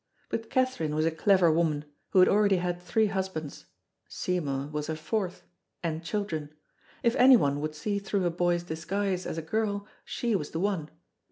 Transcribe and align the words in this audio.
But 0.29 0.49
Catherine 0.49 0.95
was 0.95 1.05
a 1.05 1.11
clever 1.11 1.51
woman, 1.51 1.85
who 2.09 2.17
had 2.21 2.27
already 2.27 2.55
had 2.55 2.81
three 2.81 3.05
husbands 3.05 3.67
Seymour 4.07 4.65
was 4.71 4.87
her 4.87 4.95
fourth 4.95 5.43
and 5.83 6.03
children. 6.03 6.49
If 7.03 7.15
any 7.17 7.37
one 7.37 7.61
would 7.61 7.75
see 7.75 7.99
through 7.99 8.25
a 8.25 8.31
boy's 8.31 8.63
disguise 8.63 9.27
as 9.27 9.37
a 9.37 9.43
girl 9.43 9.85
she 10.03 10.35
was 10.35 10.49
the 10.49 10.59
one. 10.59 10.89